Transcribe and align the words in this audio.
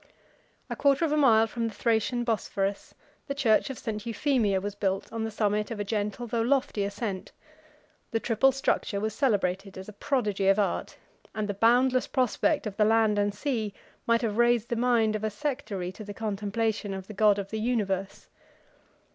A 0.67 0.75
quarter 0.75 1.05
of 1.05 1.11
a 1.11 1.15
mile 1.15 1.45
from 1.45 1.67
the 1.67 1.75
Thracian 1.75 2.23
Bosphorus, 2.23 2.95
the 3.27 3.35
church 3.35 3.69
of 3.69 3.77
St. 3.77 4.03
Euphemia 4.03 4.59
was 4.59 4.73
built 4.73 5.13
on 5.13 5.23
the 5.23 5.29
summit 5.29 5.69
of 5.69 5.79
a 5.79 5.83
gentle 5.83 6.25
though 6.25 6.41
lofty 6.41 6.83
ascent: 6.83 7.31
the 8.09 8.19
triple 8.19 8.51
structure 8.51 8.99
was 8.99 9.13
celebrated 9.13 9.77
as 9.77 9.87
a 9.87 9.93
prodigy 9.93 10.47
of 10.47 10.57
art, 10.57 10.97
and 11.35 11.47
the 11.47 11.53
boundless 11.53 12.07
prospect 12.07 12.65
of 12.65 12.77
the 12.77 12.83
land 12.85 13.19
and 13.19 13.35
sea 13.35 13.75
might 14.07 14.23
have 14.23 14.39
raised 14.39 14.69
the 14.69 14.75
mind 14.75 15.15
of 15.15 15.23
a 15.23 15.29
sectary 15.29 15.91
to 15.91 16.03
the 16.03 16.15
contemplation 16.15 16.95
of 16.95 17.05
the 17.05 17.13
God 17.13 17.37
of 17.37 17.51
the 17.51 17.59
universe. 17.59 18.27